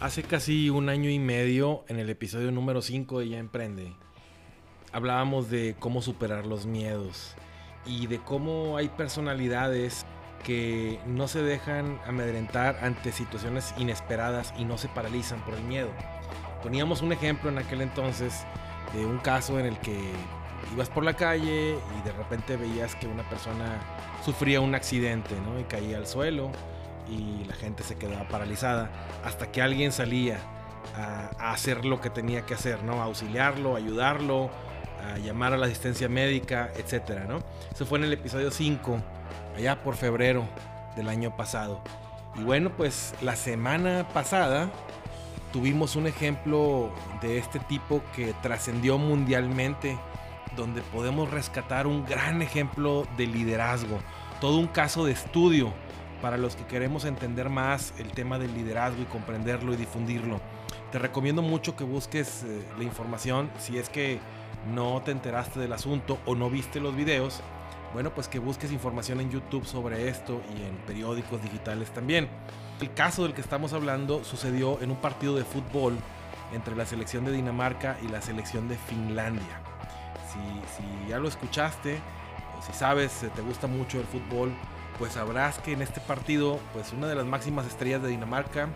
[0.00, 3.94] Hace casi un año y medio, en el episodio número 5 de Ya Emprende,
[4.92, 7.34] hablábamos de cómo superar los miedos
[7.84, 10.06] y de cómo hay personalidades
[10.44, 15.90] que no se dejan amedrentar ante situaciones inesperadas y no se paralizan por el miedo.
[16.62, 18.44] Poníamos un ejemplo en aquel entonces
[18.94, 19.98] de un caso en el que
[20.74, 23.80] ibas por la calle y de repente veías que una persona
[24.24, 25.58] sufría un accidente ¿no?
[25.58, 26.52] y caía al suelo
[27.08, 28.90] y la gente se quedaba paralizada
[29.24, 30.38] hasta que alguien salía
[30.96, 33.00] a, hacer lo que tenía que hacer, ¿no?
[33.00, 34.50] A auxiliarlo, ayudarlo,
[35.02, 37.38] a llamar a la asistencia médica, etcétera, ¿no?
[37.72, 38.98] Eso fue en el episodio 5,
[39.56, 40.44] allá por febrero
[40.96, 41.80] del año pasado.
[42.36, 44.70] Y bueno, pues la semana pasada
[45.52, 46.90] tuvimos un ejemplo
[47.22, 49.98] de este tipo que trascendió mundialmente,
[50.56, 53.98] donde podemos rescatar un gran ejemplo de liderazgo,
[54.40, 55.72] todo un caso de estudio
[56.20, 60.40] para los que queremos entender más el tema del liderazgo y comprenderlo y difundirlo.
[60.92, 64.18] Te recomiendo mucho que busques eh, la información si es que
[64.72, 67.40] no te enteraste del asunto o no viste los videos.
[67.92, 72.28] Bueno, pues que busques información en YouTube sobre esto y en periódicos digitales también.
[72.80, 75.96] El caso del que estamos hablando sucedió en un partido de fútbol
[76.52, 79.62] entre la selección de Dinamarca y la selección de Finlandia.
[80.32, 80.38] Si,
[80.76, 81.98] si ya lo escuchaste
[82.58, 84.52] o si sabes, te gusta mucho el fútbol,
[84.98, 88.68] pues sabrás que en este partido, pues una de las máximas estrellas de Dinamarca,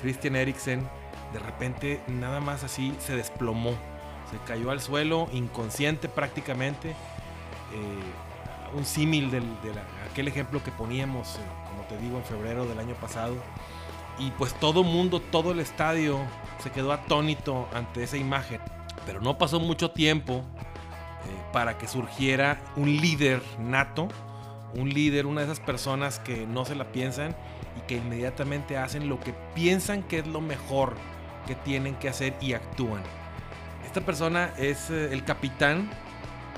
[0.00, 0.86] Christian Eriksen,
[1.32, 3.72] de repente nada más así se desplomó,
[4.30, 6.90] se cayó al suelo, inconsciente prácticamente.
[6.90, 9.40] Eh, un símil de
[10.10, 11.38] aquel ejemplo que poníamos, eh,
[11.70, 13.34] como te digo, en febrero del año pasado.
[14.18, 16.18] Y pues todo mundo, todo el estadio
[16.62, 18.60] se quedó atónito ante esa imagen.
[19.06, 24.08] Pero no pasó mucho tiempo eh, para que surgiera un líder nato
[24.76, 27.34] un líder, una de esas personas que no se la piensan
[27.78, 30.94] y que inmediatamente hacen lo que piensan que es lo mejor
[31.46, 33.02] que tienen que hacer y actúan.
[33.84, 35.90] Esta persona es eh, el capitán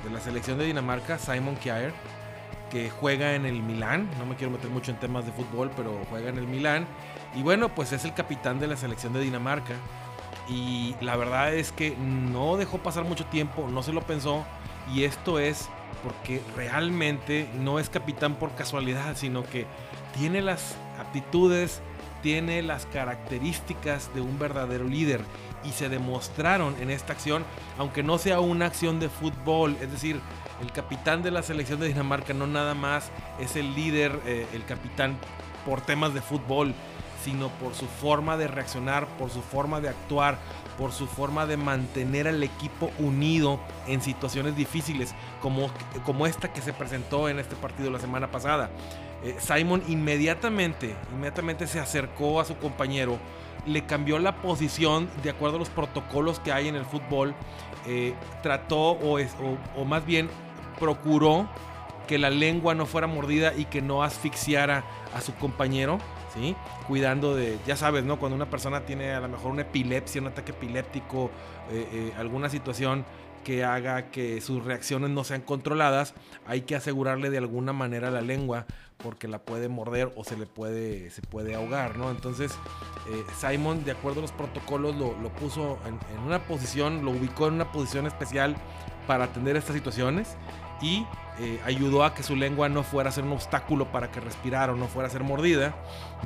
[0.04, 1.92] de la selección de Dinamarca, Simon Kjaer,
[2.70, 4.08] que juega en el Milán.
[4.18, 6.86] No me quiero meter mucho en temas de fútbol, pero juega en el Milán.
[7.34, 9.74] Y bueno, pues es el capitán de la selección de Dinamarca.
[10.48, 14.44] Y la verdad es que no dejó pasar mucho tiempo, no se lo pensó.
[14.94, 15.68] Y esto es
[16.02, 19.66] porque realmente no es capitán por casualidad, sino que
[20.18, 21.80] tiene las aptitudes,
[22.22, 25.20] tiene las características de un verdadero líder.
[25.64, 27.44] Y se demostraron en esta acción,
[27.78, 30.20] aunque no sea una acción de fútbol, es decir,
[30.62, 34.64] el capitán de la selección de Dinamarca no nada más es el líder, eh, el
[34.64, 35.16] capitán
[35.64, 36.72] por temas de fútbol,
[37.26, 40.38] sino por su forma de reaccionar, por su forma de actuar,
[40.78, 45.68] por su forma de mantener al equipo unido en situaciones difíciles, como,
[46.04, 48.70] como esta que se presentó en este partido la semana pasada.
[49.24, 53.18] Eh, Simon inmediatamente, inmediatamente se acercó a su compañero,
[53.66, 57.34] le cambió la posición de acuerdo a los protocolos que hay en el fútbol,
[57.88, 59.18] eh, trató o,
[59.76, 60.30] o más bien
[60.78, 61.48] procuró
[62.06, 65.98] que la lengua no fuera mordida y que no asfixiara a su compañero
[66.86, 68.18] Cuidando de, ya sabes, ¿no?
[68.18, 71.30] Cuando una persona tiene a lo mejor una epilepsia, un ataque epiléptico,
[71.70, 73.04] eh, eh, alguna situación
[73.44, 76.14] que haga que sus reacciones no sean controladas,
[76.46, 78.66] hay que asegurarle de alguna manera la lengua
[78.96, 82.10] porque la puede morder o se le puede, se puede ahogar, ¿no?
[82.10, 82.52] Entonces,
[83.08, 87.46] eh, Simon, de acuerdo a los protocolos, lo, puso en, en, una posición, lo ubicó
[87.46, 88.56] en una posición especial
[89.06, 90.36] para atender estas situaciones
[90.82, 91.06] y
[91.38, 94.72] eh, ayudó a que su lengua no fuera a ser un obstáculo para que respirara
[94.72, 95.74] o no fuera a ser mordida.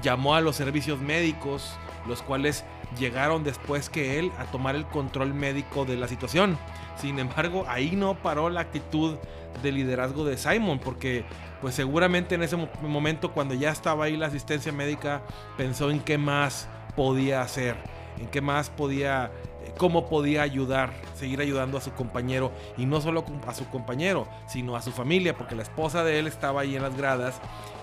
[0.02, 1.74] Llamó a los servicios médicos,
[2.06, 2.64] los cuales
[2.98, 6.58] llegaron después que él a tomar el control médico de la situación.
[6.96, 9.16] Sin embargo, ahí no paró la actitud
[9.62, 11.24] de liderazgo de Simon, porque
[11.60, 15.22] pues seguramente en ese momento cuando ya estaba ahí la asistencia médica,
[15.56, 17.76] pensó en qué más podía hacer,
[18.18, 19.30] en qué más podía
[19.76, 24.76] cómo podía ayudar, seguir ayudando a su compañero y no solo a su compañero, sino
[24.76, 27.40] a su familia, porque la esposa de él estaba ahí en las gradas.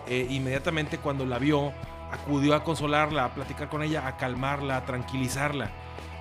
[0.07, 1.73] Eh, inmediatamente cuando la vio,
[2.11, 5.69] acudió a consolarla, a platicar con ella, a calmarla, a tranquilizarla.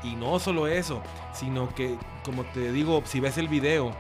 [0.03, 1.03] Y no solo eso,
[1.33, 3.93] sino que, como te digo, si ves el video,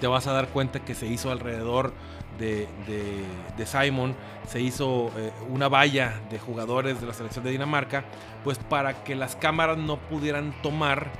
[0.00, 1.92] te vas a dar cuenta que se hizo alrededor
[2.38, 4.14] de, Simon,
[4.46, 8.04] se hizo eh, una valla de jugadores de la selección de Dinamarca,
[8.44, 11.10] pues para que las cámaras no pudieran tomar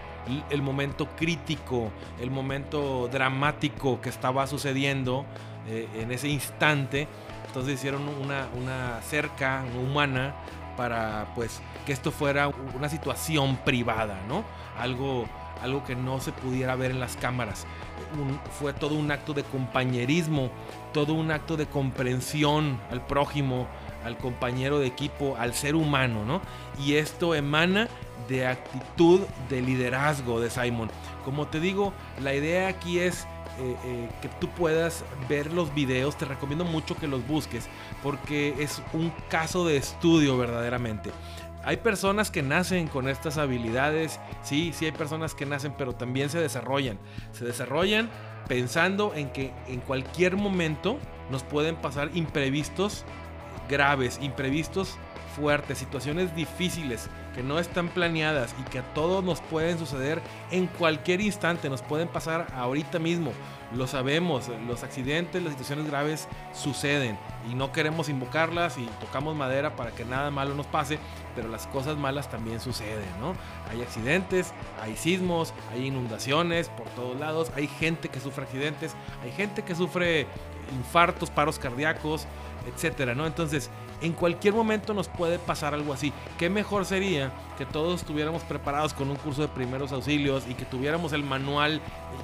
[0.50, 1.90] el momento crítico,
[2.20, 5.24] el momento dramático que estaba sucediendo
[5.68, 7.06] eh, en ese instante.
[7.46, 10.34] Entonces hicieron una, una cerca humana
[10.76, 14.44] para pues que esto fuera una situación privada, ¿no?
[14.78, 15.26] Algo
[15.62, 17.66] algo que no se pudiera ver en las cámaras.
[18.58, 20.50] fue todo un acto de compañerismo,
[20.92, 23.66] todo un acto de comprensión al prójimo,
[24.04, 26.40] al compañero de equipo, al ser humano, ¿no?
[26.78, 27.88] Y esto emana
[28.28, 30.90] de actitud de liderazgo de Simon.
[31.24, 31.92] Como te digo,
[32.22, 33.26] la idea aquí es
[33.58, 36.16] eh, eh, que tú puedas ver los videos.
[36.16, 37.68] Te recomiendo mucho que los busques
[38.02, 41.10] porque es un caso de estudio verdaderamente.
[41.66, 46.30] Hay personas que nacen con estas habilidades, sí, sí hay personas que nacen, pero también
[46.30, 46.96] se desarrollan.
[47.32, 48.08] Se desarrollan
[48.46, 53.04] pensando en que en cualquier momento nos pueden pasar imprevistos
[53.68, 54.96] graves, imprevistos
[55.36, 60.66] fuertes, situaciones difíciles que no están planeadas y que a todos nos pueden suceder en
[60.66, 63.32] cualquier instante, nos pueden pasar ahorita mismo.
[63.74, 67.18] Lo sabemos, los accidentes, las situaciones graves suceden
[67.50, 70.98] y no queremos invocarlas y tocamos madera para que nada malo nos pase,
[71.34, 73.34] pero las cosas malas también suceden, ¿no?
[73.70, 79.32] Hay accidentes, hay sismos, hay inundaciones por todos lados, hay gente que sufre accidentes, hay
[79.32, 80.26] gente que sufre
[80.74, 82.26] infartos, paros cardíacos,
[82.72, 83.26] etcétera, ¿no?
[83.26, 86.12] Entonces, en cualquier momento nos puede pasar algo así.
[86.38, 90.64] ¿Qué mejor sería que todos estuviéramos preparados con un curso de primeros auxilios y que
[90.64, 91.80] tuviéramos el manual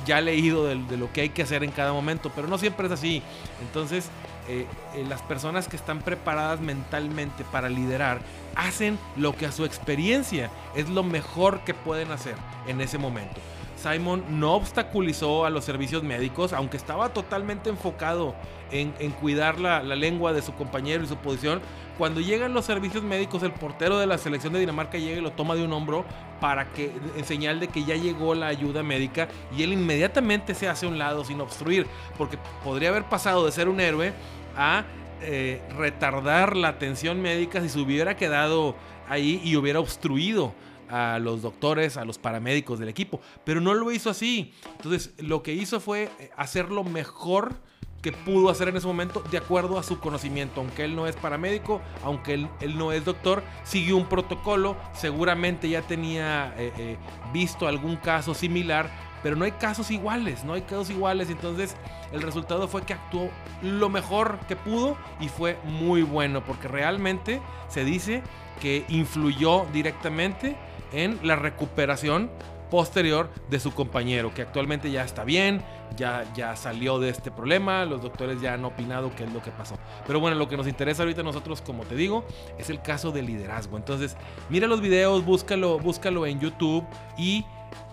[0.06, 2.30] ya leído de, lo que hay que hacer en cada momento?
[2.34, 3.22] Pero no siempre es así.
[3.62, 4.10] Entonces,
[4.48, 8.20] eh, eh, las personas que están preparadas mentalmente para liderar
[8.54, 12.34] hacen lo que a su experiencia es lo mejor que pueden hacer
[12.66, 13.40] en ese momento.
[13.82, 18.34] Simon no obstaculizó a los servicios médicos, aunque estaba totalmente enfocado
[18.70, 21.60] en, cuidar la, lengua de su compañero y su posición.
[21.98, 25.32] Cuando llegan los servicios médicos, el portero de la selección de Dinamarca llega y lo
[25.32, 26.04] toma de un hombro
[26.40, 30.68] para que, en señal de que ya llegó la ayuda médica y él inmediatamente se
[30.68, 31.86] hace a un lado sin obstruir,
[32.16, 34.12] porque podría haber pasado de ser un héroe
[34.56, 34.84] a
[35.20, 38.74] eh, retardar la atención médica si se hubiera quedado
[39.08, 40.54] ahí y hubiera obstruido
[40.92, 44.52] a los doctores, a los paramédicos del equipo, pero no lo hizo así.
[44.76, 47.54] Entonces, lo que hizo fue eh, hacer lo mejor
[48.02, 50.60] que pudo hacer en ese momento de acuerdo a su conocimiento.
[50.60, 55.82] Aunque él no es paramédico, aunque él, no es doctor, siguió un protocolo, seguramente ya
[55.82, 56.96] tenía eh, eh,
[57.32, 58.90] visto algún caso similar,
[59.22, 61.30] pero no hay casos iguales, no hay casos iguales.
[61.30, 61.76] Entonces
[62.12, 63.30] el resultado fue que actuó
[63.62, 68.22] lo mejor que pudo y fue muy bueno, porque realmente se dice
[68.60, 70.56] que influyó directamente
[70.92, 72.30] en la recuperación
[72.72, 75.60] posterior de su compañero, que actualmente ya está bien,
[75.94, 79.50] ya, ya salió de este problema, los doctores ya han opinado qué es lo que
[79.50, 79.76] pasó.
[80.06, 82.24] Pero bueno, lo que nos interesa ahorita a nosotros, como te digo,
[82.58, 83.76] es el caso de liderazgo.
[83.76, 84.16] Entonces,
[84.48, 86.86] mira los videos, búscalo, búscalo en YouTube
[87.18, 87.44] y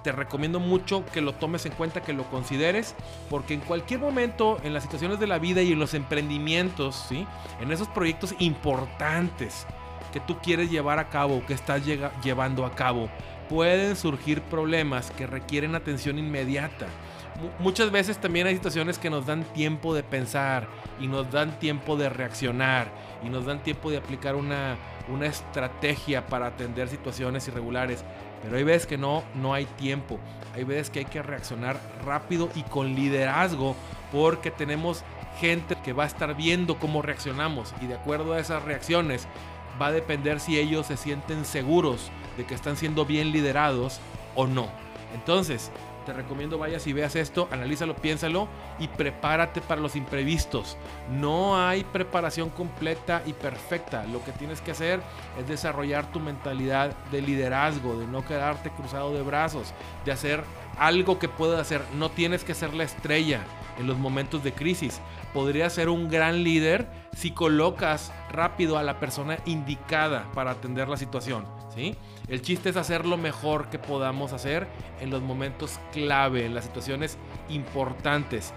[0.01, 2.95] te recomiendo mucho que lo tomes en cuenta, que lo consideres,
[3.29, 7.27] porque en cualquier momento, en las situaciones de la vida y en los emprendimientos, ¿sí?
[7.59, 9.65] en esos proyectos importantes,
[10.11, 11.81] que tú quieres llevar a cabo, que estás
[12.23, 13.09] llevando a cabo,
[13.49, 16.87] pueden surgir problemas que requieren atención inmediata.
[17.59, 20.67] muchas veces también hay situaciones que nos dan tiempo de pensar
[20.99, 22.91] y nos dan tiempo de reaccionar
[23.23, 24.77] y nos dan tiempo de aplicar una,
[25.07, 28.03] una estrategia para atender situaciones irregulares.
[28.41, 30.19] Pero hay veces que no, no hay tiempo.
[30.53, 33.75] Hay veces que hay que reaccionar rápido y con liderazgo
[34.11, 35.03] porque tenemos
[35.39, 39.27] gente que va a estar viendo cómo reaccionamos y de acuerdo a esas reacciones
[39.81, 43.99] va a depender si ellos se sienten seguros de que están siendo bien liderados
[44.35, 44.67] o no.
[45.13, 45.71] Entonces,
[46.05, 48.47] te recomiendo vayas y veas esto, analízalo, piénsalo
[48.79, 50.77] y prepárate para los imprevistos.
[51.11, 54.05] No hay preparación completa y perfecta.
[54.05, 55.01] Lo que tienes que hacer
[55.39, 59.73] es desarrollar tu mentalidad de liderazgo, de no quedarte cruzado de brazos,
[60.05, 60.43] de hacer
[60.79, 61.81] algo que puedas hacer.
[61.95, 63.41] No tienes que ser la estrella
[63.77, 65.01] en los momentos de crisis.
[65.33, 70.97] Podría ser un gran líder si colocas rápido a la persona indicada para atender la
[70.97, 71.45] situación.
[71.75, 71.95] ¿sí?
[72.27, 74.67] El chiste es hacer lo mejor que podamos hacer
[74.99, 77.17] en los momentos clave, en las situaciones
[77.49, 78.53] importantes.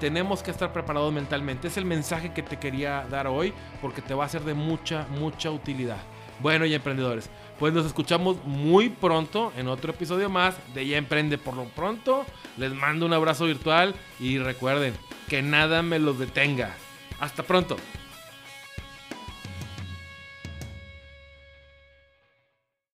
[0.00, 1.68] Tenemos que estar preparados mentalmente.
[1.68, 5.06] Es el mensaje que te quería dar hoy porque te va a ser de mucha,
[5.18, 5.98] mucha utilidad.
[6.40, 11.38] Bueno, y emprendedores, pues nos escuchamos muy pronto en otro episodio más de Ya Emprende.
[11.38, 12.26] Por lo pronto,
[12.56, 14.94] les mando un abrazo virtual y recuerden
[15.28, 16.74] que nada me los detenga.
[17.20, 17.76] Hasta pronto.